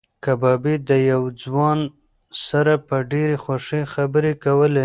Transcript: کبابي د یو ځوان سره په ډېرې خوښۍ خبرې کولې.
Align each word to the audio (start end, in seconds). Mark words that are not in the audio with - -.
کبابي 0.23 0.75
د 0.89 0.91
یو 1.11 1.21
ځوان 1.43 1.79
سره 2.47 2.73
په 2.87 2.95
ډېرې 3.11 3.37
خوښۍ 3.43 3.83
خبرې 3.93 4.33
کولې. 4.43 4.79